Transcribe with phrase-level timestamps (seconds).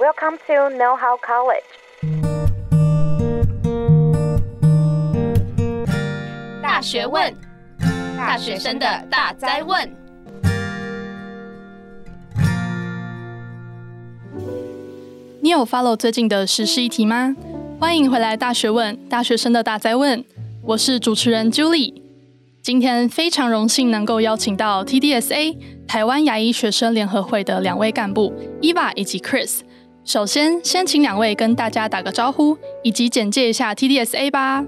[0.00, 1.62] Welcome to Know How College。
[6.60, 7.32] 大学问，
[8.16, 9.88] 大学生的大哉问。
[15.40, 17.36] 你有 follow 最近的时事议题吗？
[17.78, 20.24] 欢迎回来，大学问，大学生的大哉问。
[20.62, 22.02] 我是主持人 Julie。
[22.60, 25.56] 今天非常荣幸能够邀请到 TDSA
[25.86, 29.60] 台湾牙医学生联合会的两位干部 Eva 以及 Chris。
[30.04, 34.62] 首先，先请两位跟大家打个招呼，以及简介一下 TDSA 吧。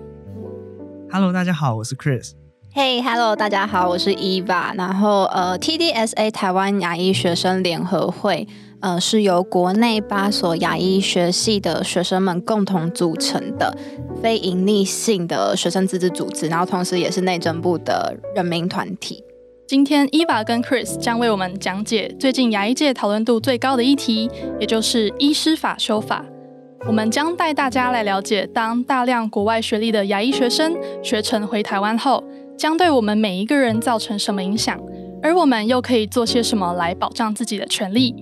[1.13, 2.31] Hello，大家好，我是 Chris。
[2.75, 4.75] Hey，Hello，大家好，我是 Eva。
[4.75, 8.49] 然后，呃，TDSA 台湾牙医学生联合会，
[8.81, 13.77] 呃，是由国内八所牙医学系的学生们共同组成的。
[14.23, 19.23] 非营利性的学生自治组织，然后同时也是内政部的人民团体。
[19.67, 24.31] 今天 Eva 跟 Chris 将为我们讲解最近牙医界讨论度最高的议题，
[24.61, 26.25] 也就是医师法修法。
[26.87, 32.23] 我们将带大家来了解，当大量国外学历的牙医学生学成回台湾后，
[32.57, 34.81] 将对我们每一个人造成什么影响，
[35.21, 38.15] 而我们又可以做些什么来保障自己的权利？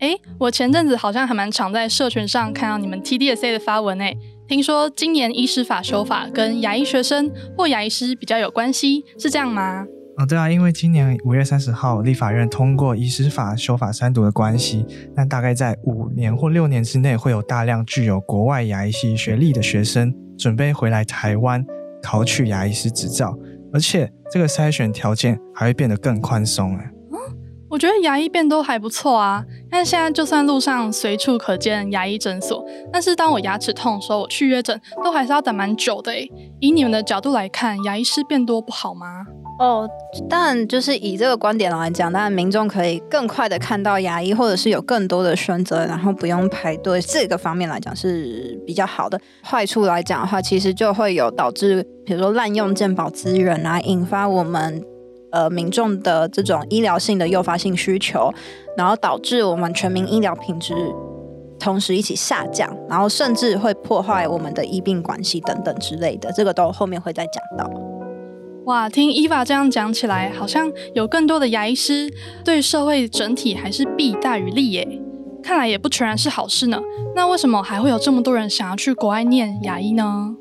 [0.00, 4.18] 诶，我前阵子好像还蛮常在社群上看到你们 TDSA 的发文诶。
[4.48, 9.86] 听说今年医师法修法跟牙医学生或牙医师比较有关系，是这样吗？
[10.18, 21.62] 哦，对啊，因为今年五月三十号立法院通过医师法修法三读的关系，那大概在五年或六年之内会有大量具有国外牙医系学历的学生准备回来台湾
[22.02, 23.38] 考取牙医师执照，
[23.74, 26.90] 而且这个筛选条件还会变得更宽松哎。
[27.68, 36.30] 我觉得牙医变都还不错啊，但现在就算路上随处可见牙医诊所，但是当我牙齿痛的时候，我去约诊都还是要等蛮久的诶。
[36.60, 39.26] 以你们的角度来看，牙医师变多不好吗？
[39.58, 39.88] 哦，
[40.28, 49.18] 但就是以这个观点来讲，当然民众可以更快的看到牙医，或者是有更多的选择，然后不用排队，这个方面来讲是比较好的。
[49.42, 54.84] 坏处来讲的话，其实就会有导致，比如说滥用健保资源啊，引发我们。
[55.36, 58.32] 呃，民众的这种医疗性的诱发性需求，
[58.74, 60.74] 然后导致我们全民医疗品质
[61.58, 67.70] 同时一起下降，然后甚至会破坏我们的医病关系等等之类的，这个都后面会再讲到。
[68.64, 72.10] 哇，听伊娃这样讲起来，好像有更多的牙医师
[72.42, 74.88] 对社会整体还是弊大于利耶。
[75.42, 76.80] 看来也不全然是好事呢。
[77.14, 80.34] 那为什么还会有这么多人想要去国外念牙医呢？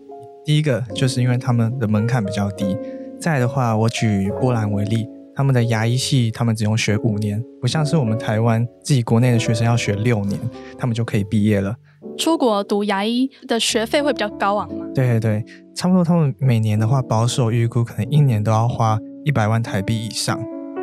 [0.46, 2.78] 第一个就是因为他们的门槛比较低。
[3.20, 10.40] 再的话，我举波兰为例，他们的牙医系他们只用学五年，不像是我们台湾自己国内的学生要学六年，
[10.78, 11.76] 他们就可以毕业了。
[12.18, 14.86] 出国读牙医的学费会比较高昂吗？
[14.94, 15.46] 对对对，
[15.76, 20.40] 差不多他们每年的话，保守预估可能一年都要花一百万台币以上。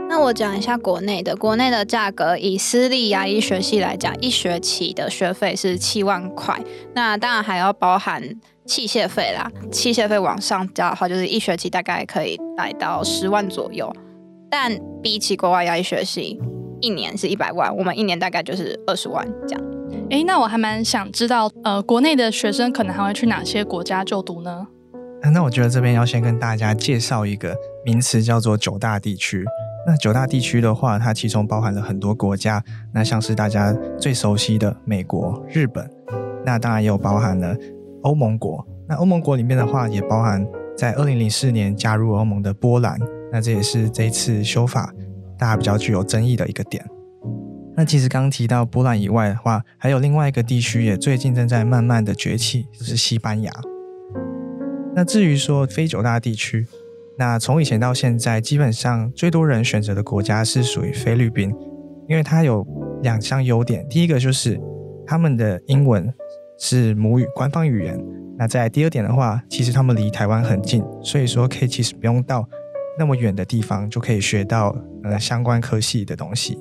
[0.09, 6.63] 那我讲一下国内的，国内的价格，以私立牙医学系来讲，一学期的学费是七万块，
[6.95, 8.23] 那当然还要包含。
[8.67, 13.93] 器械费啦，器械费往上加的话，就是一学期大概可以来到十万左右。
[14.51, 14.71] 但
[15.03, 16.39] 比起国外牙医学期，
[16.81, 19.65] 一年是一百万，我们一年大概就是二十万这样。
[20.11, 24.67] 诶，那我还蛮想知道，呃，国内的学生可能还会去哪些国家就读呢？
[25.33, 29.45] 那我觉得这边要先跟大家介绍一个名词，叫做九大地区。
[29.87, 32.63] 那九大地区的话，它其中包含了很多国家，
[32.93, 35.89] 那像是大家最熟悉的美国、日本，
[36.45, 37.57] 那当然也有包含了。
[38.03, 40.47] 欧盟国，那欧盟国里面的话，也包含
[40.77, 42.99] 在二零零四年加入欧盟的波兰，
[43.31, 44.93] 那这也是这一次修法
[45.39, 46.85] 大家比较具有争议的一个点。
[47.75, 53.51] 那其实刚提到波兰以外的话，还有另外一个地区也最近正在慢慢的崛起，就是西班牙。
[54.95, 56.67] 那至于说非九大地区，
[57.17, 61.51] 那从以前到现在，基本上最多人选择的国家是属于菲律宾，
[62.09, 62.67] 因为它有
[63.03, 64.61] 两项优点，第一个就是
[65.07, 66.13] 他们的英文。
[66.65, 68.01] 是母语官方语言。
[68.39, 72.49] 那在第二点的话，其实他们离台湾很近，所以说可以其实不用到
[72.97, 74.73] 那么远的地方就可以学到
[75.03, 76.57] 呃相关科系的东西。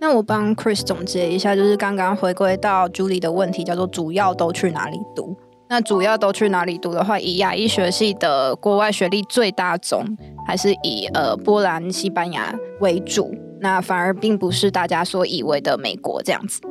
[0.00, 5.36] 那我帮 Chris 总结一下，就是刚刚回归到 Julie 的问题，叫做主要都去哪里读？
[5.68, 10.02] 那主要都去哪里读的话，以亚医学系的国外学历最大宗，
[10.46, 13.34] 还是以呃波兰、西班牙为主。
[13.60, 16.62] 那反而并不是大家所以为的美国这样子。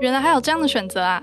[0.00, 1.20] 原来还有这样的选择啊！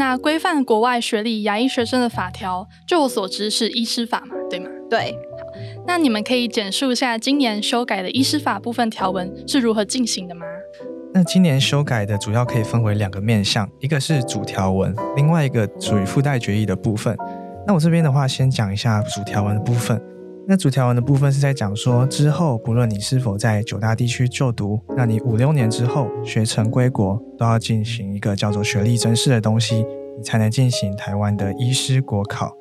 [0.00, 4.70] 那规范国外学历牙医学生的法条，据我所知是医师法嘛，对吗？
[4.88, 5.12] 对。
[5.12, 5.44] 好，
[5.86, 10.46] 那你们可以简述一下今年修改的医师法部分条文是如何进行的吗？
[11.12, 17.14] 那今年修改的主要可以分为两个面向，一个是主条文，另外一个属于附带决议的部分。
[17.66, 20.02] 那我这边的话，先讲一下主条文的部分。
[20.50, 29.86] 那主条文的部分是在讲说，之后不论你是否在九大地区就读，那你五六年之后学成归国，都要进行一个叫做学历甄试的东西，
[30.18, 32.52] 你才能进行台湾的医师国考。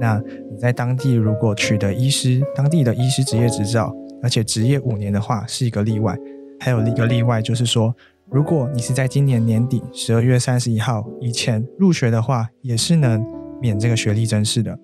[0.00, 0.18] 那
[0.50, 6.16] 你在当地如果取得医师当地的医师执业执照，而且执业五年的话，是一个例外。
[6.58, 7.94] 还有一个例外就是说，
[8.30, 13.22] 如果你是在今年年底十二月三十一号以前入学的话，也是能
[13.60, 14.78] 免这个学历甄试的。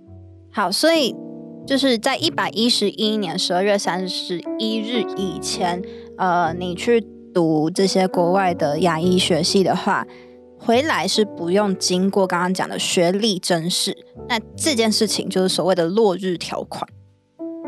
[0.51, 1.17] 好，所以。
[1.67, 5.81] 就是在一百一十一年十二月三十一日以前，
[6.19, 7.01] 呃，你去
[7.33, 10.05] 读这些国外的牙医学系的话，
[10.59, 13.97] 回来是不用经过刚刚讲的学历甄试。
[14.29, 16.87] 那这件事情就是所谓的落日条款。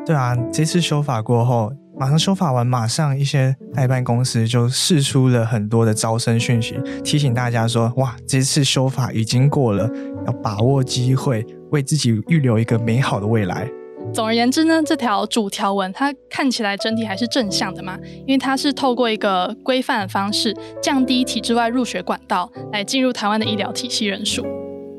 [0.05, 9.88] 对啊，这次修法过后，马上修法完，马上一些代办公司就释出了很多的招生讯息，提醒大家说：哇，这次修法已经过了，
[10.26, 13.70] 要把握机会，为自己预留一个美好的未来。
[14.14, 24.46] 总而言之呢，这条主条文它看起来整体还是正向的嘛，因为它是透过一个规范的方式，降低体制外入学管道来进入台湾的医疗体系人数。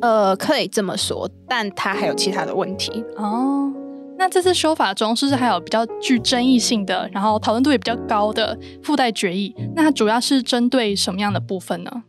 [0.02, 3.72] 呃，可以这么说，但它还有其他的问题哦。
[4.18, 9.56] 那这次修法中是不是还有比较具争议性的，然后讨论度也比较高的附带决议？
[9.76, 12.04] 那它主要是针对什么样的部分呢？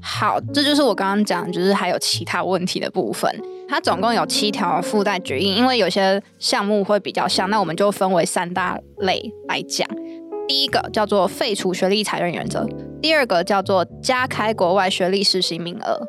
[0.00, 3.30] 好，这就是我刚刚讲，就是还有其他问题的部分。
[3.68, 9.88] 它总共有七条附带决议，因为有些项目会比较像，那我们就分为三大类来讲。
[10.48, 12.64] 第一个叫做废除学历采认原则，
[13.02, 16.06] 第二个叫做加开国外学历实习名额，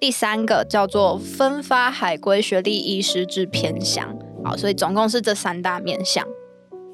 [0.00, 4.16] 第三个叫做分发海归学历医师之偏乡。
[4.42, 6.26] 好，所以总共是这三大面向。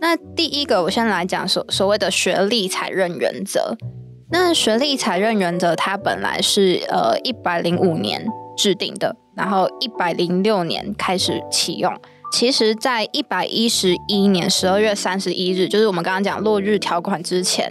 [0.00, 3.76] 那第一个，我先来讲所所谓的学历采认原则。
[4.32, 8.26] 那学历采认原则，它本来是呃一百零五年
[8.56, 11.92] 制定的，然后一百零六年开始启用。
[12.32, 17.68] 其实，在一百一十一年十二月三十一日，就是我们刚刚讲落日条款之前，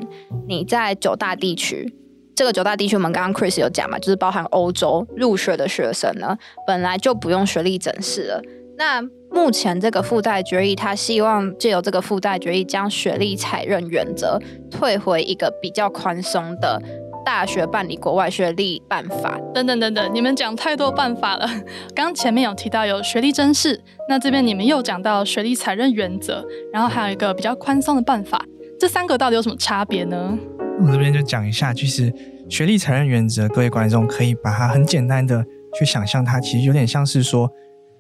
[0.50, 1.96] 你在九大地区，
[2.36, 6.38] 这个九大地区我们刚刚 Chris 有讲嘛，就是包含欧洲入学的学生呢，
[6.68, 8.42] 本来就不用学历整试了。
[8.78, 9.02] 那
[9.32, 14.38] 目前这个附带决议，他希望借由这个附带决议，将学历采认原则
[14.70, 16.82] 退回一个比较宽松的
[17.30, 19.40] 大学办理国外学历办法。
[19.54, 21.48] 等等等等，你们讲太多办法了。
[21.96, 23.80] 刚 刚前面有提到有学历甄试，
[24.10, 26.44] 那这边你们又讲到学历采认原则，
[26.74, 28.44] 然后还有一个比较宽松的办法，
[28.80, 30.38] 这三个到底有什么差别呢？
[30.82, 32.12] 我这边就讲一下，其实
[32.50, 35.46] 学历采认原则，各位观众可以把它很简单的
[35.78, 37.50] 去想象，它其实有点像是说。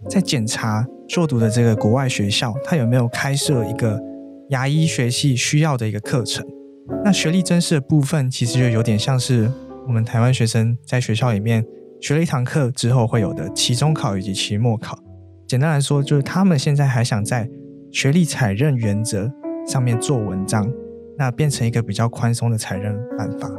[0.10, 4.02] 在检查就读的这个国外学校，它有没有开设一个
[4.48, 6.48] 牙医学系需要的一个课程？
[7.04, 9.52] 那学历甄试的部分，其实就有点像是
[9.88, 11.66] 我们台湾学生在学校里面
[12.02, 14.98] 学了一堂课之后会有的期中考以及期末考。
[15.48, 17.50] 简单来说，就是他们现在还想在
[17.92, 19.32] 学历采认原则
[19.66, 20.72] 上面做文章，
[21.18, 23.50] 那变成一个比较宽松的采认办法。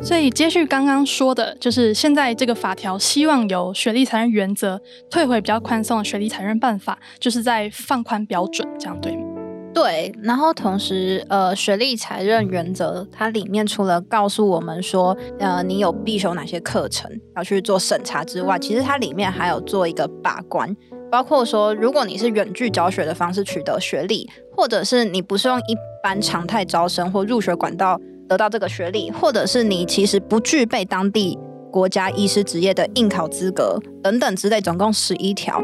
[0.00, 4.80] 所以接续刚刚说的，就是现在这个法条希望由学历采认原则
[5.10, 9.27] 退回比较宽松的学历采认办法，就是在放宽标准，这样对吗？
[9.74, 10.12] 对。
[10.22, 20.76] 然后同时，呃，学历采认原则它里面除了告诉我们说，呃，你有必修哪些课程要去做审查之外，其实它里面还有做一个把关，
[21.10, 28.00] 包括说，如果你是远距教学的方式取得学历，或者是你不是用一般常态招生或入学管道。
[28.28, 31.38] 得到这个学历，或者是你其实不具备当地
[31.70, 35.58] 国家医师职业的应考资格等等之类，总共十一条，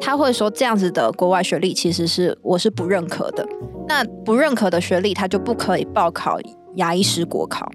[0.00, 3.46] 他会说这样子的国外学历其实是我是不认可的。
[3.86, 6.38] 那不认可的学历，他就不可以报考
[6.76, 7.70] 牙医师国考。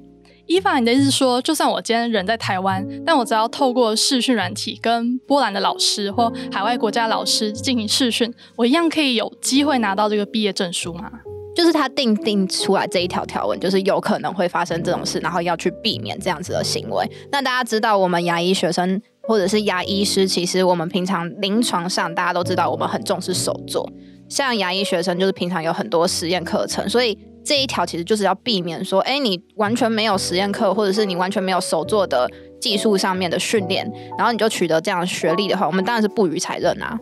[0.45, 11.09] 伊凡，你的意思是说，就算我今天人在台湾，但我只要透过视讯软体跟波兰的老师或海外国家老师进行视讯，我一样可以有机会拿到这个毕业证书吗？
[11.55, 17.09] 就是他定定出来这一条条文，就是有可能会发生这种事，然后要去避免这样子的行为。
[17.31, 23.89] 那大家知道，我们牙医学生或者是牙医师，其实我们平常临床上大家都知道，我们很重视手作。
[24.29, 32.27] 像牙医学生，就是平常有很多实验课程，所以这一条其实就是要避免说，哎，你完全没有实验课，或者是你完全没有手作的
[32.59, 36.97] 技术上面的训练，然后你就取得这样的学历的话，我们当然是不予采认啊。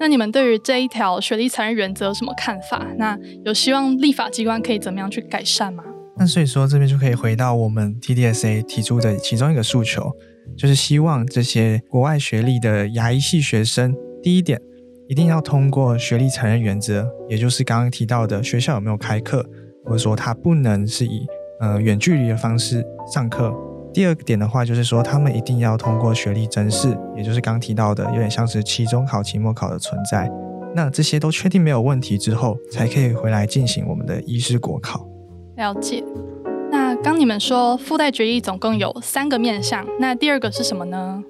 [0.00, 2.86] 那你们对于这一条学历采认原则有什么看法？
[2.96, 5.84] 那有希望立法机关可以怎么样去改善吗？
[6.16, 10.12] 那所以说这边就可以回到我们 TDSA 提出的其中一个诉求，
[10.56, 14.60] 就是希望这些国外学历的牙医系学生，第一点
[15.08, 19.44] 一定要通过学历承认原则，也就是刚刚提到的学校有没有开课，
[19.84, 21.26] 或者说他不能是以
[21.60, 23.54] 呃远距离的方式上课。
[23.92, 30.30] 第二个点的话，就是说他们一定要通过学历甄试，也就是刚提到的，有点像是期中考、期末考的存在。
[30.74, 35.06] 那这些都确定没有问题之后，才可以回来进行我们的医师国考。
[35.56, 36.02] 了解。
[37.04, 41.22] 刚你们说附带决议总共有三个面向，那第二个是什么呢？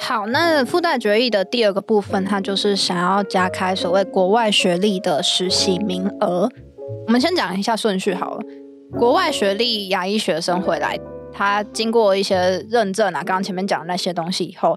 [0.00, 6.50] 好，那附带决议的第二个部分，它就是想要加开所谓国外学历的实习名额。
[7.06, 8.40] 我们先讲一下顺序好了。
[8.98, 10.98] 国外学历牙医学生回来，
[11.32, 14.76] 他经过一些认证啊，刚刚前面讲的那些东西以后，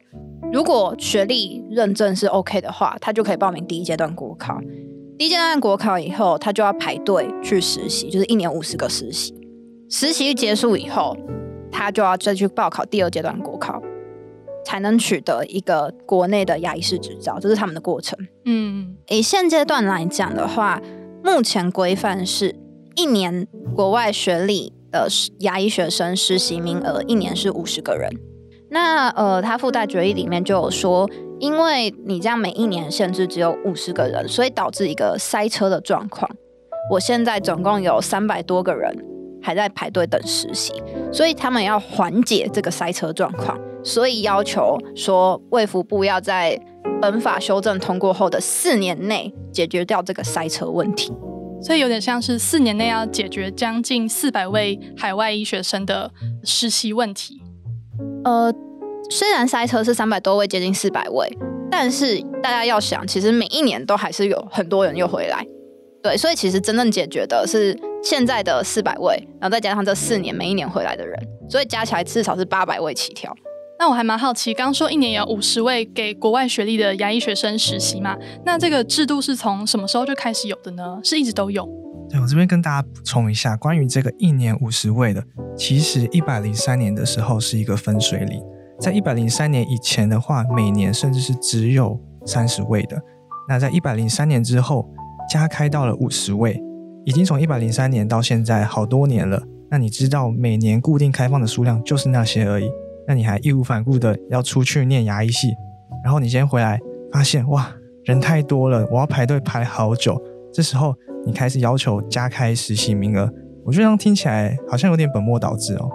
[0.53, 4.59] 如果学历认证是 OK 的话，他就可以报名第一阶段国考。
[5.17, 9.33] 第一阶段国考以后，他就要排队去实习，就是一年五十个实习。
[9.89, 11.15] 实习结束以后，
[11.71, 13.81] 他就要再去报考第二阶段国考。
[14.67, 18.17] 才能取得一个国内的牙医师执照，这是他们的过程。
[18.45, 20.81] 嗯，以现阶段来讲的话，
[21.23, 22.55] 目前规范是
[22.95, 25.07] 一年国外学历的
[25.41, 28.11] 牙医学生实习名额一年是五十个人。
[28.71, 31.07] 那呃，他附带决议里面就有说，
[31.39, 36.27] 因为你这样每一年限制只有五十个人，所以导致一个塞车的状况。
[36.89, 38.97] 我现在总共有三百多个人
[39.45, 40.73] 还在排队等实习，
[41.11, 43.55] 所以他们要缓解这个塞车状况。
[43.83, 46.59] 所以要求说，卫福部要在
[46.99, 51.13] 本法修正通过后的四年内解决掉这个塞车问题。
[51.61, 56.11] 所以有点像是四年内要解决将近四百位海外医学生的
[56.43, 57.39] 实习问题。
[58.23, 58.51] 呃，
[59.11, 61.31] 虽然塞车是三百多位，接近四百位，
[61.69, 65.45] 但是大家要想，其实每一年都还是有很多人又回来。
[66.01, 71.19] 对，所以其实真正解决的是现在的四百位，然后再加上这四年每一年回来的人，
[71.49, 73.35] 所以加起来至少是八百位起跳。
[73.79, 78.15] 那我还蛮好奇，刚刚说一年有五十位给国外学历的牙医学生实习嘛？
[78.45, 80.99] 那这个制度是从什么时候就开始有的呢？
[81.03, 81.67] 是一直都有？
[82.07, 85.21] 对，我这边跟大家补充一下，关于这个一年五十位的，
[85.57, 88.39] 其实一百零三年的时候是一个分水岭，
[88.79, 93.01] 在一百零三年以前的话，每年甚至是只有三十位的。
[93.49, 94.87] 那在一百零三年之后，
[95.29, 96.61] 加开到了五十位，
[97.05, 99.41] 已经从一百零三年到现在好多年了。
[99.69, 102.69] 那你知道每年固定开放的数量就是那些而已。
[103.07, 105.53] 那你还义无反顾的要出去念牙医系，
[106.03, 106.79] 然后你今天回来
[107.11, 107.71] 发现哇，
[108.03, 110.19] 人太多了，我要排队排好久。
[110.51, 110.95] 这时候
[111.25, 113.31] 你开始要求加开实习名额，
[113.63, 115.89] 我觉得这样听起来好像有点本末倒置哦。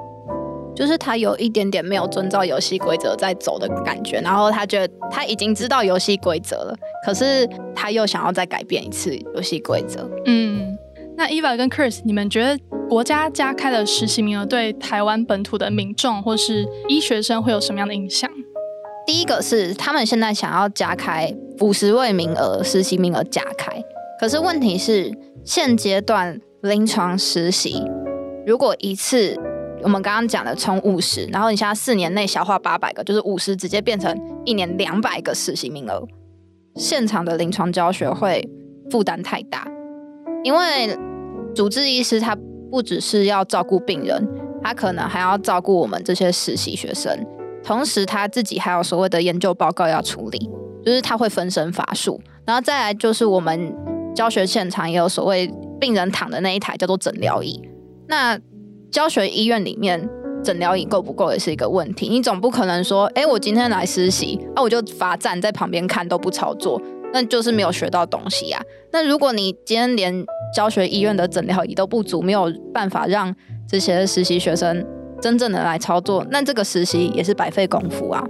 [0.76, 10.08] 就是他有一点点没有遵照游戏规则在走的感觉，然后他觉得他已经知道游戏规则了，可是他又想要再改变一次游戏规则。
[10.26, 10.78] 嗯，
[11.20, 12.58] 那 Eva 跟 Chris，你们觉得？
[12.88, 18.28] 国家加开了实习名额，对台湾本土的民众或是医学生会有什么样的影响？
[19.06, 23.70] 第一个是他们现在想要加开五十位名额，实习名额加开。
[24.18, 25.12] 可是问题是，
[25.44, 27.84] 现阶段临床实习
[28.46, 29.38] 如果一次
[29.82, 36.02] 我们刚刚讲的从五十，然后你现在四年内消化八百个，就是五十直接变成一年两百个实习名额，
[36.76, 38.48] 现场的临床教学会
[38.90, 39.68] 负担太大，
[40.42, 40.98] 因为
[41.54, 42.36] 主治医师他。
[42.72, 44.28] 不只是要照顾病人，
[44.62, 47.26] 他可能还要照顾我们这些实习学生，
[47.64, 50.48] 同时他自己还有所谓的研究报告要处理，
[50.84, 52.20] 就是他会分身乏术。
[52.46, 53.74] 然后再来就是我们
[54.14, 57.60] 教学现场也有所谓病人躺的那一台叫做诊疗椅，
[58.06, 58.38] 那
[58.92, 60.08] 教学医院里面
[60.44, 62.08] 诊疗椅够不够也是一个问题。
[62.08, 66.80] 你总不可能说，哎，我今天来实习，那我就罚站在旁边看都不操作。
[67.12, 68.64] 那就是没有学到东西呀、啊。
[68.92, 70.24] 那如果你今天连
[70.54, 73.34] 教学医院的诊疗仪都不足，没有办法让
[73.68, 74.84] 这些实习学生
[75.20, 78.24] 真正的来操作，那这个实习也是白费功夫啊。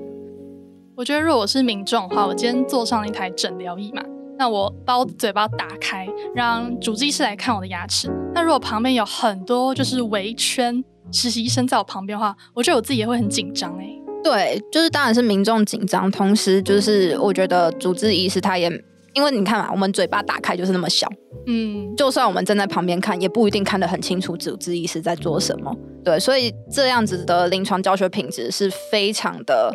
[0.97, 4.03] 我觉得，如果我是民众的话，我今天坐上了一台诊疗仪嘛，
[4.39, 8.11] 那我把我嘴巴打开，让主治医师来看我的牙齿。
[8.35, 14.00] 那如果旁边有很多就是围圈实习医生在我旁边的话，我觉得我自己也会很紧张哎。
[14.23, 18.71] 对，就是当然是民众紧张，同时就是我觉得主治医师他也，
[19.15, 21.09] 因为你看嘛，我们嘴巴打开就是那么小，
[21.47, 25.75] 嗯，就算我们站在旁边看，也不一定看得很清楚主治医师在做什么。
[26.05, 29.73] 对，所以这样子的临床教学品质是非常的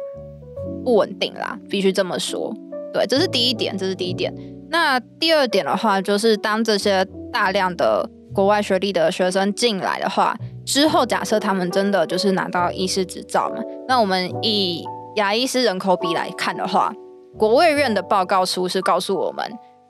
[0.84, 2.56] 不稳定啦，必须这么说。
[2.94, 4.34] 对，这是第一点，这是第一点。
[4.70, 10.38] 那第二点的话，就是当这些大量的国外学历的学生进来的话。
[10.65, 14.84] 之后，假设他们真的就是拿到医师执照嘛，那我们以
[15.15, 16.91] 牙医师人口比来看的话，
[17.38, 19.45] 国卫院的报告书是告诉我们，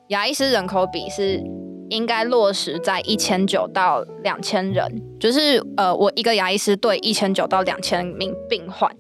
[0.10, 1.42] 牙医师人口比是
[1.90, 8.92] 应该落实在一千九到两千人，就是呃，我一个牙医师对一千九到两千名病患。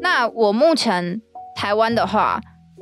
[0.00, 1.22] 那我目前
[1.54, 2.40] 台湾的话，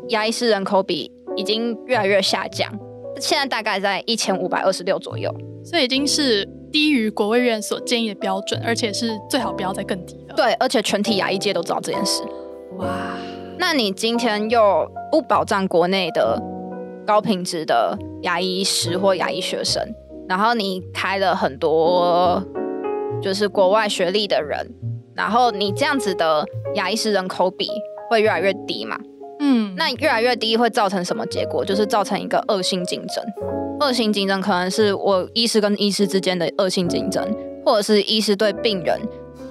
[0.08, 2.72] 牙医师人口比已经越来越下降，
[3.20, 5.30] 现在大概在一千五百二十六左右，
[5.62, 6.48] 所以已经是。
[6.72, 10.34] 低于国卫院所建议的标准，而且是最好不要再更低了。
[10.34, 12.22] 对，而且全体牙医界都知道这件事。
[12.78, 12.88] 哇，
[13.58, 16.40] 那你今天又不保障国内的
[17.06, 19.82] 高品质的牙医师或牙医学生，
[20.28, 22.42] 然后你开了很多
[23.20, 24.66] 就是国外学历的人，
[25.14, 27.68] 然后你这样子的牙医师人口比
[28.08, 28.98] 会越来越低嘛？
[29.40, 31.64] 嗯，那越来越低会造成什么结果？
[31.64, 33.24] 就是造成一个恶性竞争。
[33.82, 37.22] 恶性竞争可能是我医师跟医师之间的恶性竞争，
[37.66, 39.00] 或者是医师对病人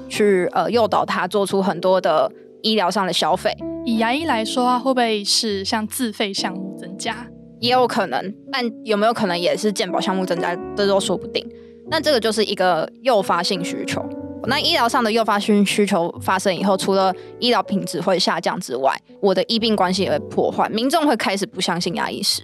[0.07, 3.55] 去呃诱导他做出很多的医疗上的消费。
[3.85, 7.27] 以牙医来说啊，会不会是像自费项目增加？
[7.59, 11.45] 也有可能，但有没有可能也是健保项目增加，这都说不定。
[11.89, 14.03] 那这个就是一个诱发性需求。
[14.47, 22.41] 那医疗上的诱发性需求发生以后，除了医疗品质会下降之外，我的医病关系也会破坏，民众会开始不相信牙医师。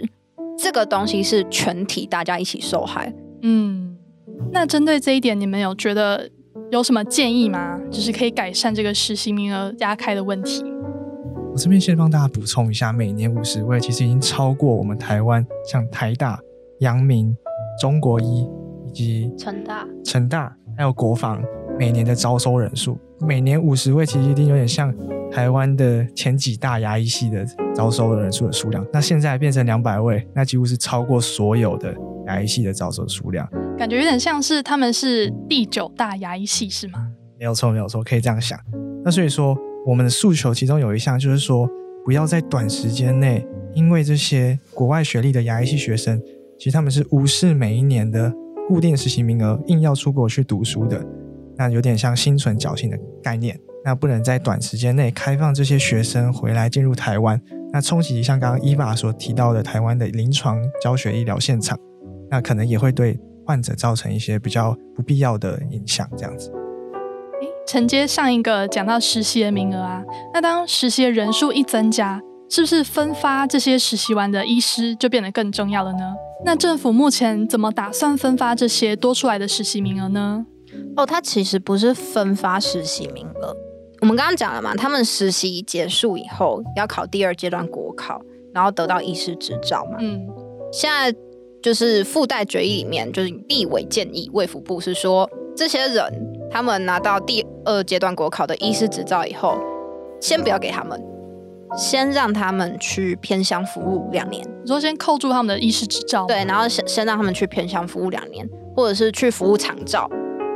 [0.58, 3.14] 这个东西是全体大家一起受害。
[3.44, 3.96] 嗯，
[4.52, 6.30] 那针对这一点，你们有觉得
[6.72, 7.80] 有什么建议吗？
[7.92, 10.64] 就是可以改善这个实习名额加开的问题。
[11.52, 16.40] 我这边先帮大家补充一下，每年五十位其实已经超过我们台湾像台大、
[16.80, 17.36] 阳明、
[17.80, 18.48] 中国医
[18.88, 21.42] 以及成大、成大还有国防
[21.78, 22.98] 每年的招收人数。
[23.20, 24.94] 每年五十位其实一定有点像
[25.32, 27.46] 台湾的前几大牙医系的。
[27.78, 37.08] 招收的人数的数量，那现在变成两百位，那几乎是超过所有的牙医系的招收数量，感觉有点像是他们是第九大牙医系，是吗？
[37.38, 38.60] 没有错，没有错，可以这样想。
[39.06, 39.56] 那所以说，
[39.86, 41.70] 我们的诉求其中有一项就是说，
[42.04, 46.20] 不要在短时间内，因为这些国外学历的牙医系学生，
[46.58, 48.34] 其实他们是无视每一年的
[48.68, 51.00] 固定实习名额，硬要出国去读书的，
[51.56, 53.56] 那有点像心存侥幸的概念。
[53.88, 57.42] 那不能在短时间内开放这些学生回来进入台湾，
[57.72, 61.80] 那冲击像刚刚 Eva 所提到的台湾的临床教学医疗现场，
[62.30, 66.06] 那可能也会对患者造成一些比较不必要的影响。
[66.18, 66.52] 这样子，
[67.66, 70.04] 承接上一个讲到实习的名额啊，
[70.34, 76.14] 那当实习的人数一增加，是不是分发这些实习完的医师就变得更重要了呢？
[76.44, 80.46] 那政府目前怎么打算分发这些多出来的实习名额呢？
[80.98, 83.56] 哦，它其实不是分发实习名额。
[84.02, 88.22] 我们刚刚讲了嘛，他们实习结束以后要考第二阶段国考，
[88.54, 89.98] 然后得到医师执照嘛。
[90.00, 90.28] 嗯，
[90.72, 91.14] 现在
[91.64, 96.14] 就是附带决议里面，就是立委建议卫福部是说，这些人
[96.52, 99.58] 他们拿到第二阶段国考的医师执照以后，
[100.22, 101.02] 先不要给他们，
[101.76, 104.46] 先让他们去偏乡服务两年。
[104.62, 106.26] 你说先扣住他们的医师执照？
[106.28, 110.08] 对，然后先先让他们去偏乡服务两年，或者是去服务长照，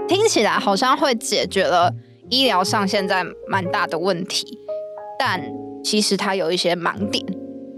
[0.08, 1.92] 听起来好像会解决了。
[2.32, 4.58] 医疗上现在蛮大的问题，
[5.20, 5.40] 但
[5.84, 7.24] 其实它有一些盲点，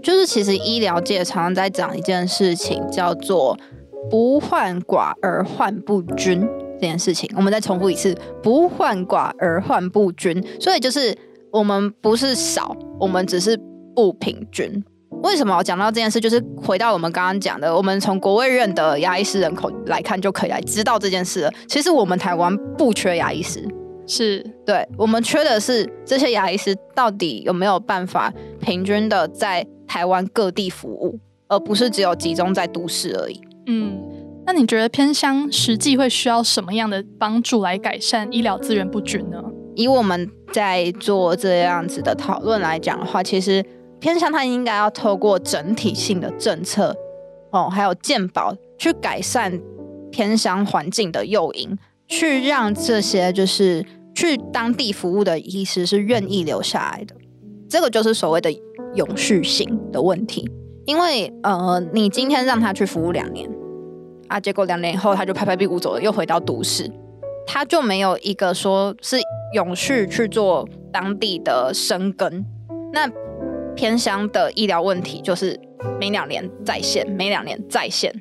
[0.00, 3.58] 就是其实医疗界常常在讲一件事情，叫做
[4.08, 6.40] “不患寡而患不均”
[6.80, 7.28] 这件事情。
[7.36, 11.12] 我们再重复一次，“不患寡而患不均”，所以就是
[11.50, 13.58] 我们不是少，我们只是
[13.96, 14.84] 不平均。
[15.24, 16.20] 为什么我讲到这件事？
[16.20, 21.52] 就是回到我们刚刚讲的，我们从国卫院的牙医师人口来看，就可以来知道这件事了。
[21.66, 23.60] 其实我们台湾不缺牙医师。
[24.06, 33.40] 是对，我们缺的是这些牙医师到底有没有办法平均的在台湾各地服务，而不是只有集中在都市而已。
[33.66, 33.98] 嗯，
[34.46, 39.42] 那你觉得偏乡实际会需要什么样的帮助来改善医疗资源不均呢？
[39.74, 43.64] 以我们在做这样子的讨论来讲的话，其实
[43.98, 46.94] 偏乡它应该要透过整体性的政策
[47.50, 49.58] 哦，还有健保去改善
[50.10, 51.76] 偏乡环境的诱因。
[52.16, 57.16] 去让这些就是去当地服务的医师是愿意留下来的，
[57.68, 58.52] 这个就是所谓的
[58.94, 60.48] 永续性的问题。
[60.86, 63.50] 因为呃，你今天让他去服务两年
[64.28, 66.88] 啊，结果两年以后他就拍拍屁股走了，又回到都市，
[67.48, 69.16] 他就没有一个说是
[69.54, 72.44] 永续去做当地的生根。
[72.92, 73.10] 那
[73.74, 75.58] 偏乡的医疗问题就是
[75.98, 78.14] 每两年再现，每两年再现。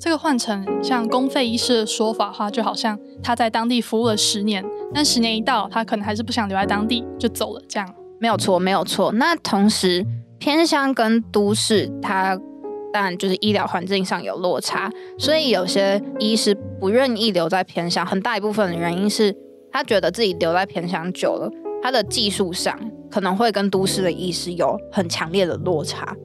[0.00, 7.62] 这个换成像公费医师的说法话，就好像他在当地服务了十年，但十年一到，他可能还是不想留在当地，就走了。
[7.68, 9.12] 这样没有错，没有错。
[9.12, 10.06] 那同时，
[10.38, 12.34] 偏乡跟都市，它
[12.90, 19.36] 当然就是医疗环境上有落差，所以有些医师不愿意留在偏乡，很大一部分的原因是
[19.70, 21.50] 他觉得自己留在偏乡久了，
[21.82, 22.74] 他的技术上
[23.10, 26.16] 可能会跟都市的医师有很强烈的落差。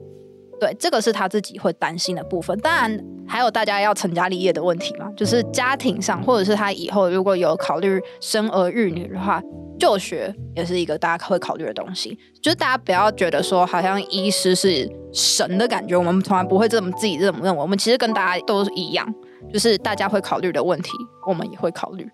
[0.58, 2.58] 对，这个是他自己会担心的部分。
[2.60, 9.42] 当然，还有大家要成家立业的问题嘛，就是家庭上，或者是他以后如果有考虑生儿育女的话，
[9.78, 12.18] 就学也是一个大家会考虑的东西。
[12.42, 17.60] 就是大家不要觉得说好像医师是神的感觉，我们从来不会这么自己这么认为。
[17.60, 19.06] 我们其实跟大家都一样，
[19.52, 20.90] 就是大家会考虑的问题，
[21.28, 22.08] 我们也会考虑。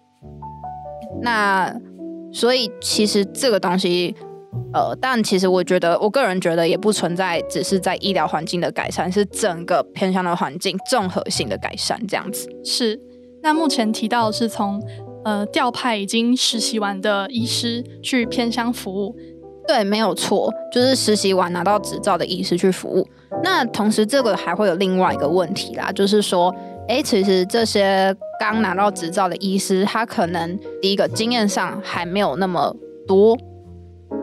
[1.20, 1.72] 那
[2.33, 4.16] 所以其实这个东西。
[4.75, 12.49] 呃，但其实我觉得，我个人觉得也不存在只是在医疗环境的改善，是整个偏向的环境综合性的改善这样子。
[12.65, 12.99] 是。
[13.43, 14.81] 那目前提到的是从
[15.25, 19.17] 呃调派已经实习完的医师去偏乡服务，
[19.67, 23.07] 对，没有错，就是实习完拿到执照的医师去服务。
[23.43, 26.55] 那同时这个还会有另外一个问题啦，就是说，
[26.87, 32.75] 哎，其实这些刚拿到执照的医师，他可能第一个经验上还没有那么
[33.09, 33.37] 多。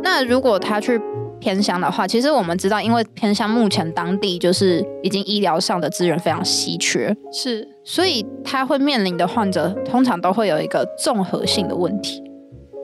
[0.03, 0.99] 那如果他去
[1.39, 12.21] 偏乡的话，其实我们知道，因为偏乡目前当地就是已经医疗上的资源非常稀缺，是，所以他会面临的患者通常都会有一个综合性的问题。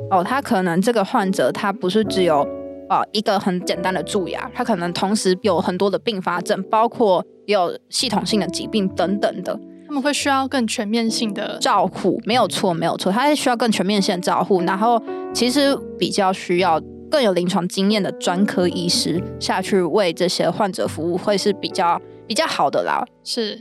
[0.09, 2.47] 哦，他可能这个患者他不是只有
[2.89, 12.21] 呃一个很简单的蛀牙，他可能同时有很多的并发症，包括有系统性的疾病等等的，他们会需要更全面性的照护。
[12.25, 15.01] 没有错，没有错，他是需要更全面性的照护，然后
[15.33, 16.79] 其实比较需要。
[17.15, 21.97] 更有临床经验的专科医师下去为这些患者服务，会是比较
[22.27, 23.05] 比较好的啦。
[23.23, 23.57] 是，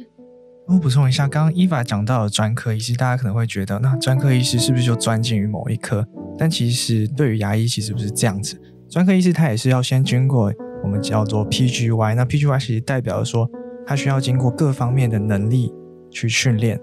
[0.67, 6.05] 我补充一下，刚刚 Eva 讲到的专科医师，大家可能会觉得，那专科医师是不是就专精于某一科？
[6.37, 8.61] 但其实对于牙医，其实不是这样子。
[8.91, 13.49] 专科医师他也是要先经过我们叫做 PGY，那 PGY 其实代表说，
[13.87, 15.73] 他需要经过各方面的能力
[16.11, 16.81] 去训练，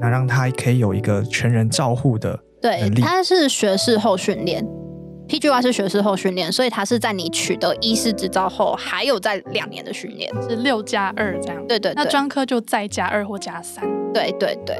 [0.00, 2.94] 那让他可以有一个全人照护的能力。
[2.94, 4.66] 对，他是学士后训练。
[5.26, 11.66] PGY 是学士后训练，所以它是在你取得医师执照后，还有在两年的训练，是六加二这样。
[11.66, 13.84] 对，对对，那专科就再加二或加三。
[14.12, 14.78] 对对对。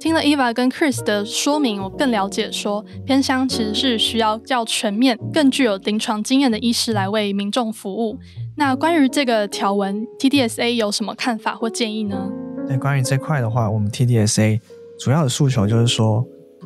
[0.00, 8.16] 听了 Eva 跟 Chris 的说明，我更了解说偏乡其实是需要较全面、更具有临床经验的医师来为民众服务。
[8.56, 12.30] 那关于这个条文，TDSA 有什么看法或建议呢？
[12.66, 14.60] 对，关于这块的话，我们 TDSA
[14.98, 16.24] 主要的诉求就是说，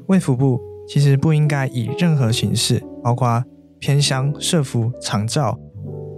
[0.09, 0.72] 卫福部。
[0.87, 3.43] 其实不应该以任何形式，包括
[3.79, 5.59] 偏乡社福长照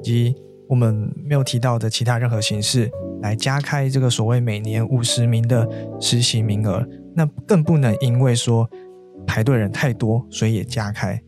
[0.03, 0.35] 及
[0.69, 2.91] 我们没有提到的其他任何形式，
[3.23, 5.69] 来加开这个所谓每年五十名的
[6.01, 6.87] 实习名额。
[7.15, 8.69] 那更不能因为说
[9.27, 11.23] 排队人太多，所以也加开。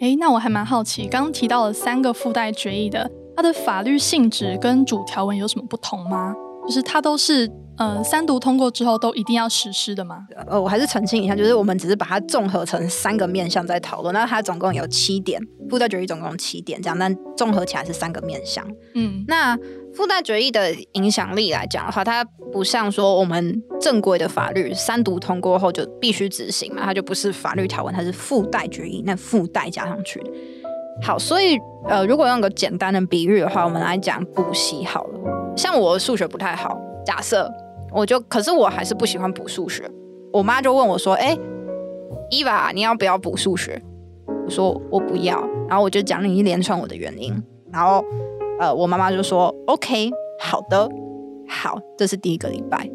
[0.00, 6.34] 诶，那我还蛮好奇，刚刚提到了三个附带决议的，它的法律性质跟主条文有什么不同吗？
[6.68, 7.50] 就是它都是。
[7.80, 10.26] 嗯，三读通过之后都一定要实施的吗？
[10.48, 14.12] 呃，我还是澄清一下，就是我们只是把它综合成三个面向在讨论。
[14.12, 18.66] 那它总共有七点，附带决议总共七点，这样，但综合起来是三个面向。
[18.96, 19.56] 嗯，那
[19.94, 30.30] 附带决议的影响力来讲的话，它不像说我们正规的法律三读通过后就必须执行嘛，它就不是法律条文，它是附带决议，那附带加上去的。
[31.02, 31.58] 好，所以
[31.88, 35.54] 呃，如果用个简单的比喻的话，我们来讲补习好了。
[35.56, 37.50] 像我数学不太好，假设。
[37.90, 39.82] 我就，可是我还是不喜欢补数学。
[40.30, 41.40] 我妈就问我说：“哎、欸，
[42.30, 43.80] 伊娃，你要不要补数学？”
[44.44, 47.32] 我说：“我不要。”然后我就讲了一连串我的原因。
[47.72, 48.04] 然后，
[48.60, 50.86] 呃，我妈妈就说：“OK，好的，
[51.48, 52.86] 好，这是第一个礼拜。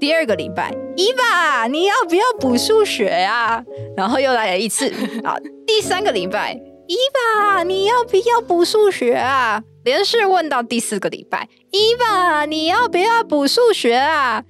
[0.00, 3.64] 第二个礼拜，伊娃，你要不要补数学啊？”
[3.96, 4.88] 然后又来了一次。
[5.22, 9.62] 啊，第三个礼拜，伊娃，你要不要补数学啊？
[9.84, 14.44] 连续问到第四个礼拜，伊娃，你要不要补数学啊？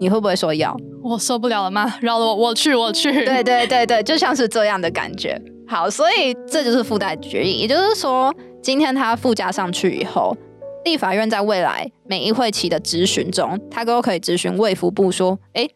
[0.00, 0.76] 你会不会说要？
[1.02, 1.94] 我受不了了吗？
[2.00, 3.10] 饶了我，我去，我去。
[3.24, 5.40] 对对对对，就像是这样的感觉。
[5.66, 10.36] 好，所以这就是附带决议，也就是说，今天它附加上去以后，
[10.84, 15.68] 立法院在未来每一会期的质询中，他都可以质询卫福部说：“哎，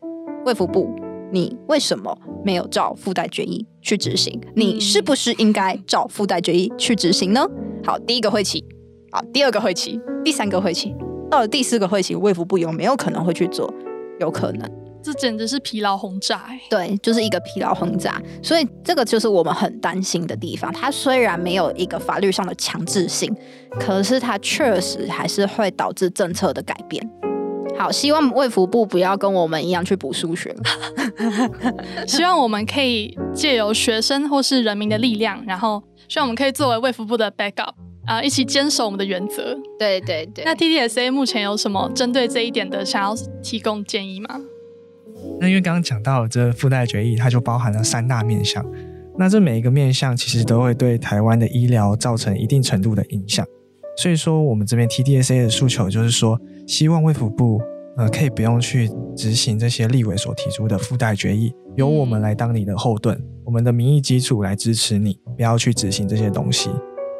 [0.45, 0.95] 卫福部，
[1.35, 4.41] 你为什么没有照附带决议去执行？
[4.55, 7.45] 你是不是应该照附带决议去执行呢？”
[7.85, 8.65] 好，第一个会期，
[9.11, 10.95] 好，第二个会期，第三个会期，
[11.29, 13.69] 到了第四个会期，卫福部有没有可能会去做？
[14.21, 14.71] 有可能，
[15.03, 18.23] 这简直是疲劳轰炸，欸，对，就是一个疲劳轰炸。
[18.41, 20.73] 所以这个就是我们很担心的地方。
[20.73, 23.35] 它虽然没有一个法律上的强制性，
[23.81, 27.05] 可是它确实还是会导致政策的改变。
[27.79, 30.55] 好，希望卫福部不要跟我们一样去补数学。
[32.07, 35.83] 希望我们可以借由学生或是人民的力量，然后。
[36.07, 37.71] 希望我们可以作为卫福部的 backup
[38.05, 39.59] 啊、呃，一起坚守我们的原则。
[39.79, 40.45] 对对对。
[40.45, 44.39] 那 TDSA 目前有什么针对这一点的想要提供建议吗？
[45.41, 48.63] 那因为刚刚讲到这附带决议，它就包含了三大面向。
[49.17, 53.45] 那这每一个面向其实都会对台湾的医疗造成一定程度的影响。
[53.97, 57.61] 所以说，我们这边 TDSA 的诉求就是说，希望卫福部
[57.97, 63.17] 呃可以不用去执行这些立委所提出的附带决议，由我们来当你的后盾。
[63.17, 66.71] 嗯我们的民意基础来支持你，不要去执行这些东西。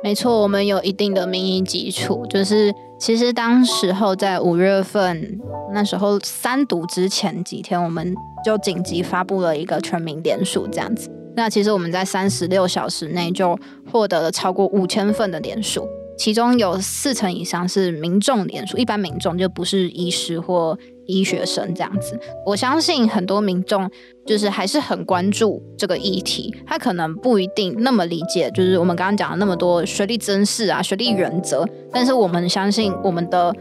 [0.03, 5.39] 没错，我们有一定的民意基础，就是其实当时候在五月份
[5.75, 11.11] 那时候三读之前几天，我们就紧急发布了一个全民联署这样子。
[11.37, 13.55] 那其实我们在三十六小时内就
[13.93, 22.19] 获得了超过五千份的连署，其中有四成以上是民众连署，一般民众就不是医师或医学生这样子。
[22.47, 23.91] 我相信很多民众
[24.27, 33.55] 就是还是很关注这个议题，他可能不一定那么理解，就是我们刚刚讲了那么多学历真试啊、学历原则，但是我们相信我们的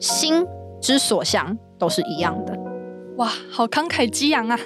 [0.00, 0.44] 心
[0.80, 2.58] 之所向都是一样的。
[3.16, 4.58] 哇，好慷慨激昂啊！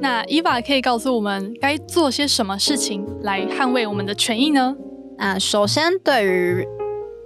[0.00, 4.76] 那 Eva 可以告诉我们该做些什么事情来捍卫我们的权益呢？
[5.18, 6.64] 那首先，对于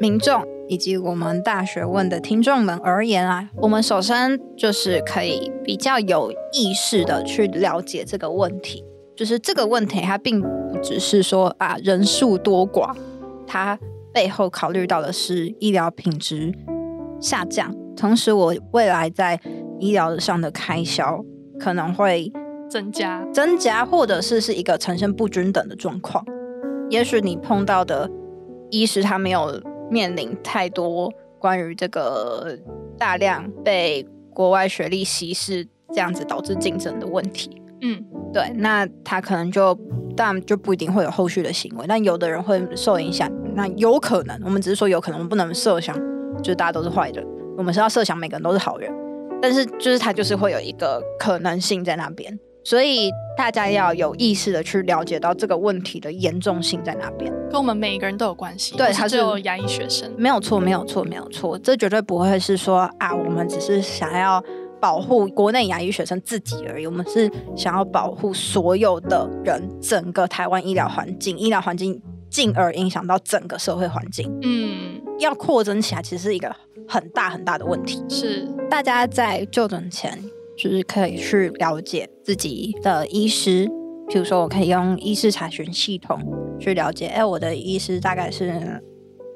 [0.01, 8.83] 民众以及我们大学问的听众们而言啊，我们首先就是可以比较有意识的去了解这个问题，
[9.15, 10.49] 就是这个问题它并不
[10.83, 12.97] 只是说啊人数多寡，
[13.47, 13.79] 它
[14.11, 16.51] 背后考虑到的是医疗品质
[17.21, 19.39] 下降，同时我未来在
[19.79, 21.23] 医疗上的开销
[21.59, 22.33] 可能会
[22.71, 26.25] 增加，增加，或者是是一个呈现不均等的状况。
[26.89, 28.11] 也许你碰到的
[28.71, 29.61] 医师他没有
[29.91, 32.57] 面临太多关于这个
[32.97, 37.61] 大量被国外学历稀释这样子导致竞争的问题。
[37.83, 39.75] 嗯，对，那他可能就
[40.17, 41.87] 当然就不一定会有后续的行为。
[41.89, 45.97] 但有的人会受影响，那有可能，我们只是说有可能，我们不能设想
[46.39, 47.27] 就是大家都是坏人，
[47.57, 48.93] 我们是要设想每个人都是好人。
[49.43, 58.77] 但是，就是他就是会有一个可能性在那边，所以大家要有意识的去了解到这个问题的严重性在哪边，跟我们每一个人都有关系。
[58.77, 64.43] 对，他是有牙医学生，没有错，没有错，没有错，这绝对不会是说啊，我们只是想要
[64.81, 74.31] 保护国内牙医学生自己而已，我们是想要保护所有的人，整个台湾医疗环境，医疗环境进而影响到整个社会环境。
[74.43, 76.55] 嗯，要扩增起来，其实是一个。
[76.89, 80.19] 很大很大的问题是，大家在就诊前
[80.61, 83.67] 就是可以去了解自己的医师，
[84.09, 86.19] 譬如说我可以用医师查询系统
[86.59, 88.53] 去了解，哎，我的医师大概是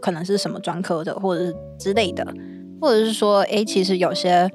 [0.02, 2.26] 可能是什么专科的，或者是之类的，
[2.80, 4.50] 或者是说，哎，其实有些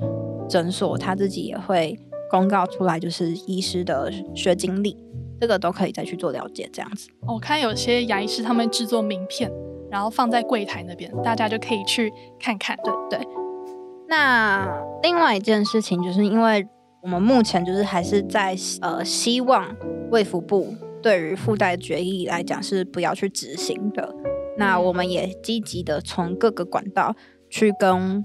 [0.48, 4.96] 诊所他自己也会公告出来，就是医师的学经历，
[5.42, 7.10] 这个都可以再去做了解，这样子。
[7.28, 9.52] 我看有些牙医师他们制作名片。
[9.92, 12.78] 然后放在柜台那边，大家就可以去看看。
[12.84, 13.28] 对对。
[14.10, 14.68] 那
[15.04, 16.68] 另外一件事情，就是因为
[17.04, 19.68] 我们目前就是还是在呃希望
[20.10, 24.14] 卫福部对于附带决议来讲是不要去执行的。
[24.58, 27.16] 那我们也积极的从各个管道
[27.50, 28.24] 去跟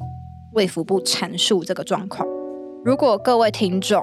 [0.54, 2.26] 卫福部阐述这个状况。
[2.84, 4.02] 如果各位听众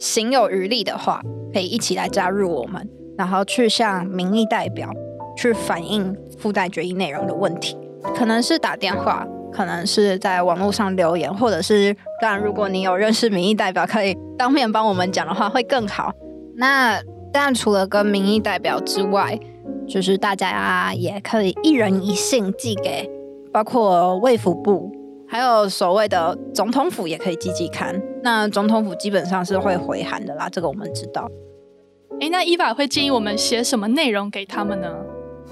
[0.00, 1.20] 行有余力的话，
[1.52, 4.90] 可以一起来加入我们，然后去向民意代表。
[5.36, 7.76] 去反映附带决议内容的问题，
[8.14, 16.12] 可能是打电话，可能是在网络上留言，或者是当然，如果你有认识民意代表，可以当面帮我们讲的话，会更好。
[16.56, 17.00] 那
[17.32, 19.38] 当然，除了跟民意代表之外，
[19.86, 23.08] 就是大家也可以一人一信寄给，
[23.52, 24.90] 包括卫福部，
[25.28, 28.00] 还有所谓的总统府，也可以寄寄看。
[28.22, 31.28] 那总统府基本上是会回函的啦，这个我们知道。
[32.20, 34.88] 诶，那 Eva 会建议我们写什么内容给他们呢？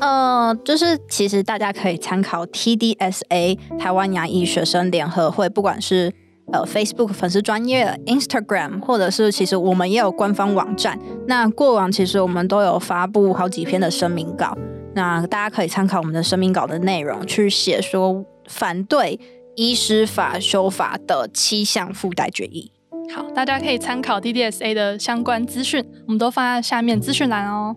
[0.02, 6.12] 呃，就是其实大家可以参考 TDSA 台湾牙医学生联合会，不管是
[6.52, 10.98] 呃 Facebook 粉丝专业、Instagram，或者是其实我们也有官方网站。
[11.28, 14.58] 那过往其实我们都有发布好几篇的声明稿，
[14.96, 19.20] 那大家可以参考我们的声明稿的内容去写说反对
[19.54, 22.72] 医师法修法的七项附带决议。
[23.14, 27.76] 好，大家可以参考 TDSA 的相关资讯，我们都放在下面资讯栏哦。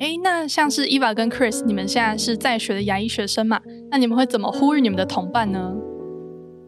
[0.00, 3.60] 哎，那像是 Eva 跟 Chris，你们现在是在学的牙医学生嘛？
[3.90, 5.74] 那你们会怎么呼吁你们的同伴呢？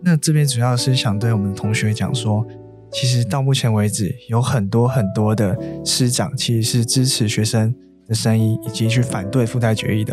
[0.03, 2.45] 那这边主要是想对我们的同学讲说，
[2.91, 7.73] 其实到目前为止，有很多很多的师长其实是支持学生
[8.09, 10.13] 的声音，以及去反对附带决议的。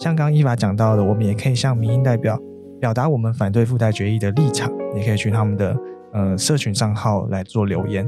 [0.00, 2.36] 像刚刚 Eva 讲到的，我们也可以向民意代表
[2.80, 5.76] 表达我们反对附带决议的立场，也可以去他们的
[6.12, 8.04] 呃社群账号来做留言。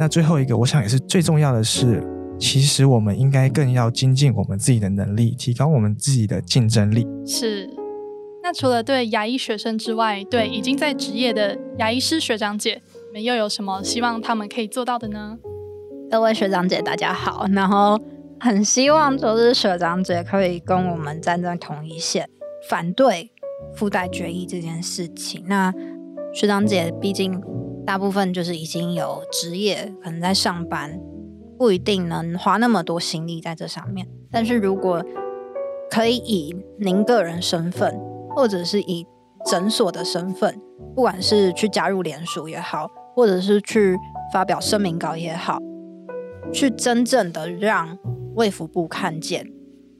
[0.00, 2.02] 那最后一个，我想也是最重要的是。
[2.40, 7.06] 其实我们应该更要精进我们自己的能力，提高我们自己的竞争力。
[7.26, 7.68] 是。
[8.42, 15.36] 那除了对牙医学生之外，对已经在职业的牙医师学长姐，你们又有什么希望他们可以做到的呢？
[16.10, 17.46] 各位学长姐，大家好。
[17.52, 18.00] 然后
[18.40, 22.28] 很希望就是学长姐可以跟我们站在同一线，
[22.70, 23.30] 反对
[23.74, 25.44] 附带决议这件事情。
[25.46, 25.70] 那
[26.32, 27.38] 学长姐毕竟
[27.86, 30.98] 大部分就是已经有职业，可能在上班。
[31.60, 35.04] 不一定能花那么多心力在这上面，但是如果
[35.90, 38.00] 可以以您个人身份，
[38.34, 39.06] 或者是以
[39.44, 40.58] 诊所的身份，
[40.94, 43.94] 不管是去加入联署也好，或者是去
[44.32, 45.58] 发表声明稿也好，
[46.50, 47.98] 去真正的让
[48.36, 49.46] 卫福部看见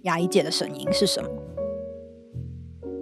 [0.04, 1.28] 牙医界的声音是什么？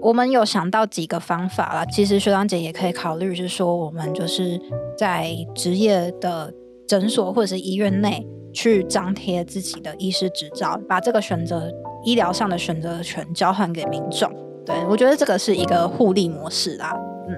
[0.03, 4.61] 我们有想到几个方法啦，其实学长姐也可以考虑，是说我们就是
[4.97, 6.53] 在职业的
[6.89, 8.27] 诊所或者是医院内
[8.59, 14.29] 去张贴自己的医师执照，把这个选择医疗上的选择权交换给民众。
[14.67, 16.93] 对，我觉得这个是一个互利模式啦。
[17.29, 17.37] 嗯，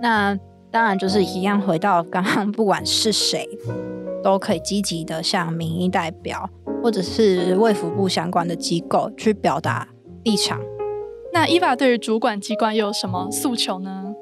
[0.00, 0.34] 那
[0.70, 3.46] 当然就是一样，回到刚刚，不管是谁，
[4.22, 6.48] 都可以积极的向民意代表
[6.82, 9.86] 或者是卫福部相关的机构去表达
[10.22, 10.58] 立场。
[11.34, 14.14] 那 Eva 对于主管机关又有什么诉求呢？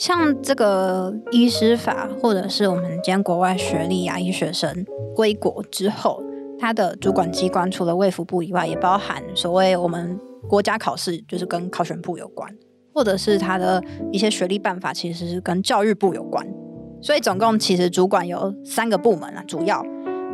[0.00, 6.22] 像这个医师法，或者是我们今天国外学历牙医学生归国之后，
[6.58, 12.50] 他的主管机关除了卫福部以外，也包含所谓我们国家考试，就是跟考选部有关，
[12.94, 16.46] 或者是他的一些学历办法，其实是跟教育部有关。
[17.02, 19.84] 所以总共其实主管有三个部门啊，主要。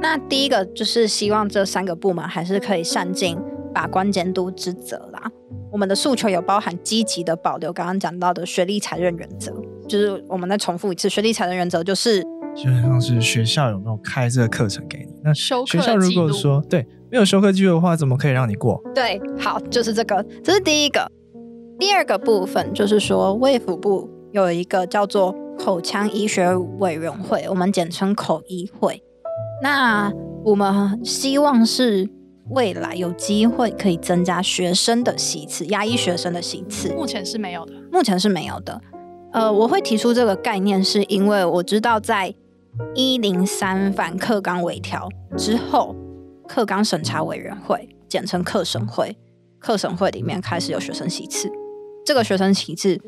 [0.00, 3.36] 那第一个就是希望这三个部门还是可以善尽
[3.76, 5.30] 把关监督之责啦。
[5.70, 9.52] 我们的诉求有包含积极的保留刚刚讲到的学历才认原则，
[9.86, 12.22] 就是我们再重复一次，学历才认原则就是
[12.54, 15.12] 基本上是学校有没有开这个课程给你？
[15.22, 18.80] 那学校如果说修对没有修课记录的话，怎么可以让你过？
[18.94, 21.06] 对，好，就是这个，这是第一个。
[21.78, 29.02] 第二个部分就是说，卫福部有一个叫做口腔医学委员会，我们简称口医会。
[29.62, 30.10] 那
[30.46, 32.08] 我们希望是。
[32.50, 37.72] 未来有机会可以增加学生的席次，牙医学生的席次，目前是没有的。
[37.90, 38.80] 目前是没有的。
[39.32, 42.32] 呃，我会提出这个概念，是因为我知道在
[42.94, 45.94] 一零三反课纲微调之后，
[46.46, 49.16] 课纲审查委员会（简称课审会），
[49.58, 51.50] 课审会里面开始有学生席次。
[52.04, 52.98] 这个学生席次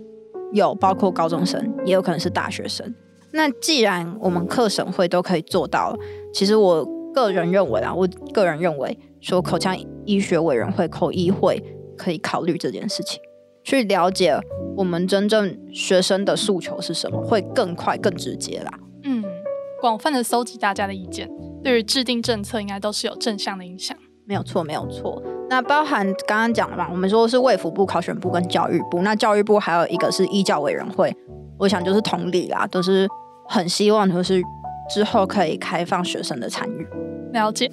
[0.53, 2.93] 有包括高中生，也有可能是大学生。
[3.31, 5.99] 那既然我们课审会都可以做到了，
[6.33, 8.99] 其实我个人认为啊，我个人认为。
[9.21, 11.61] 说口腔医学委员会、口医会
[11.97, 13.21] 可以考虑这件事情，
[13.65, 14.39] 去了解
[14.77, 18.71] 我们真正学生的诉求是什么，会更快、更直接啦。
[19.03, 19.25] 嗯，
[19.81, 21.29] 广泛的搜集大家的意见，
[21.65, 23.97] 对于制定政策应该都是有正向的影响。
[24.25, 25.21] 没有错，没有错。
[25.51, 31.13] 那包含刚刚讲的嘛，我们说是卫福部、考选部跟教育部，那教育部还有一个是医教委员会，
[31.59, 33.09] 我想就是同理啦，都是
[33.49, 34.41] 很希望就是
[34.89, 36.87] 之后可以开放学生的参与。
[37.33, 37.71] 了解。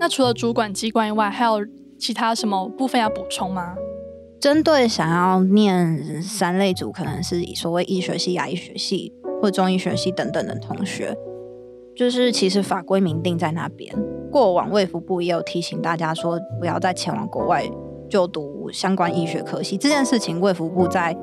[0.00, 1.66] 那除了主管机关以外，还有
[1.98, 3.74] 其他什么部分要补充吗？
[4.40, 11.12] 针对想要念三类组，可能是以所谓医学系、牙医学系或中医学系等等的同学，
[11.96, 13.92] 就是其实法规明定在那边。
[14.30, 17.68] 过往卫福部也有提醒大家说，不要再前往国外
[18.08, 19.76] 就读相关医学科系。
[19.76, 21.16] 这件事情，卫福部在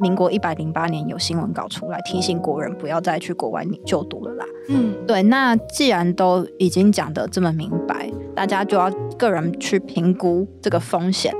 [0.00, 4.44] 民国一百零八年有新闻稿出来提醒国人不要再去国外就读了啦。
[4.68, 5.22] 嗯，对。
[5.24, 11.32] 那既然都已经讲得这么明白，大家就要个人去评估这个风险。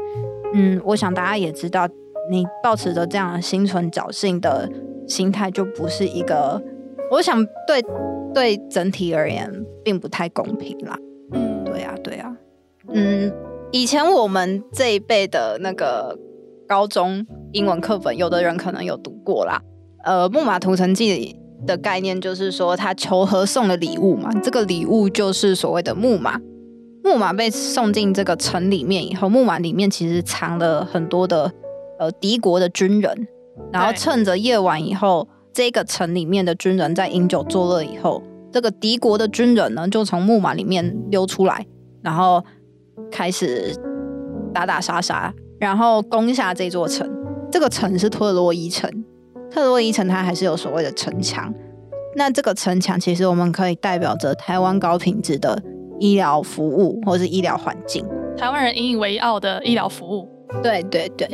[0.54, 1.86] 嗯，我想大家也知道，
[2.30, 4.68] 你抱持着这样心存侥幸的
[5.06, 6.62] 心态，就不是一个，
[7.10, 7.84] 我想对
[8.32, 9.50] 对整体而言
[9.84, 10.98] 并不太公平啦。
[11.32, 12.34] 嗯，对啊，对啊。
[12.88, 13.30] 嗯，
[13.70, 16.18] 以前我们这一辈的那个
[16.68, 19.60] 高中英文课本，有的人可能有读过啦。
[20.04, 24.30] 呃，《木马屠城记》的概念就是说，他求和送了礼物嘛。
[24.42, 26.38] 这个礼物就是所谓的木马。
[27.02, 31.50] 木马被送进这个城里面以后，木马里面其实藏了很多的
[31.98, 33.26] 呃敌国的军人。
[33.72, 41.66] 然后趁着夜晚以后，这个城里面的军人在饮酒作乐以后，这个敌国的军人呢就从木马里面溜出来，
[42.02, 42.44] 然后
[43.10, 43.74] 开始
[44.54, 47.08] 打打杀杀，然后攻下这座城。
[47.50, 48.90] 这个城是特洛伊城。
[49.50, 51.52] 特洛伊城它还是有所谓的城墙，
[52.14, 55.60] 那这个城墙其实我们可以代表着台湾高品质的
[55.98, 58.04] 医疗服务或是医疗环境，
[58.36, 60.28] 台湾人引以为傲的医疗服务。
[60.62, 61.26] 对对对，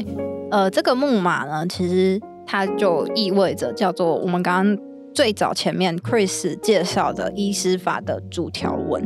[0.51, 9.03] 呃，这个木马呢，其实它就意味着叫做我们刚刚最早前面 Chris 介绍的医师法的主条文，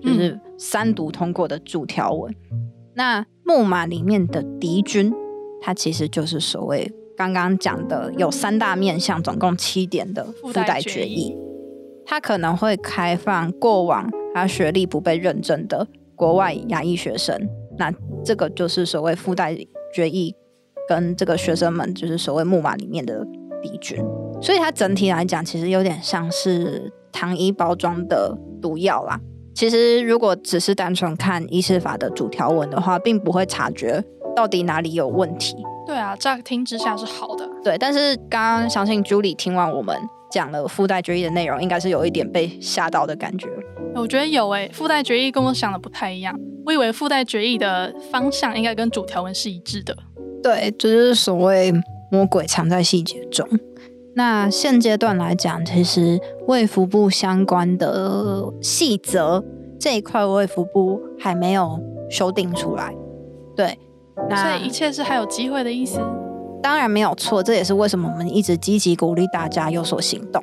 [0.00, 2.32] 就是三读通过的主条文。
[2.52, 5.12] 嗯、那木马里面的敌军，
[5.60, 6.92] 它其实就是所谓。
[7.14, 11.36] 刚刚讲的有三大面向，总共七点的附带决议，
[12.06, 15.86] 它可能会开放过往他学历不被认证的
[16.16, 17.92] 国外牙医学生，那
[18.24, 19.54] 这个就是所谓附带
[19.94, 20.34] 决议，
[20.88, 23.24] 跟这个学生们就是所谓木马里面的
[23.62, 24.02] 敌军，
[24.40, 29.20] 所以它整体来讲，其实有点像是糖衣包装的毒药啦。
[29.54, 34.02] 其实如果只是单纯看医师法的主条文的话，并不会察觉
[34.34, 35.56] 到底哪里有问题。
[35.86, 37.48] 对啊，乍听之下是好的。
[37.62, 39.96] 对，但是刚刚相信 Julie 听完我们
[40.30, 43.48] 讲了附带决议的内容，应该是有一点被吓到的感觉。
[43.94, 46.34] 我觉得有诶，附带决议跟我想的不太一样。
[46.64, 49.94] 我以为附带决议的方向应该跟主条文是一致的。
[50.42, 51.72] 对，这就是所谓
[52.10, 53.46] 魔鬼藏在细节中。
[54.14, 59.42] 那现阶段来讲，其实卫福部相关的细则
[59.80, 62.94] 这一块，卫福部还没有修订出来。
[63.56, 63.78] 对，
[64.28, 65.98] 那所以一切是还有机会的意思。
[66.62, 70.42] 当然没有错，这也是为什么我们一直积极鼓励大家有所行动。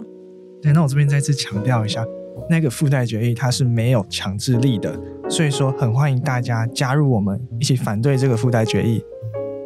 [0.62, 2.04] 对，那我这边再次强调一下，
[2.50, 5.00] 那个附带决议它是没有强制力的，
[5.30, 9.02] 所以说很欢迎大家加入我们一起反对这个附带决议。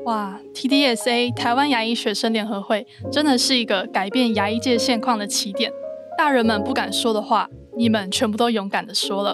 [0.05, 5.71] 哇，TDSA 台湾牙医学生联合会真的是一个改变牙医界现况的起点。
[6.17, 9.33] 大人们不敢说的话，你们全部都勇敢地说了。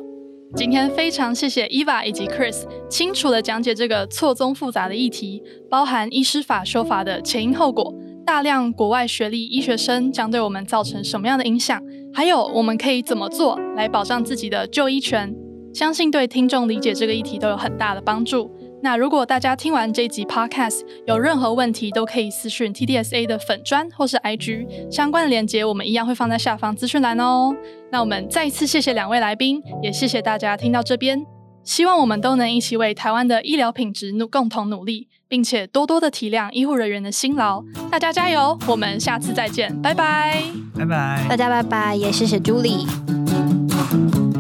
[0.56, 7.92] 今天非常谢谢 Eva 以及 Chris 清楚地讲解这个错综复杂的议题，包含医师法修法的前因后果，
[8.24, 11.82] 大量国外学历医学生将对我们造成什么样的影响，
[12.14, 15.36] 还有我们可以怎么做来保障自己的就医权。
[15.74, 18.52] 相信对听众理解这个议题都有很大的帮助。
[18.82, 27.54] 那如果大家听完这集 Podcast 有任何问题，都可以私讯 TDSA 的粉砖或是 IG 相关的链接，我们一样会放在下方资讯栏哦。
[27.92, 31.26] 那我们再一次谢谢两位来宾，也谢谢大家听到这边。
[31.64, 37.62] 希望我们都能一起为台湾的医疗品质努共同努力，并且多多的体谅医护人员的辛劳。
[37.92, 38.58] 大家加油！
[38.66, 40.42] 我们下次再见，拜拜，
[40.74, 42.88] 拜拜，大家拜拜，也谢谢 Julie。
[43.08, 43.19] 如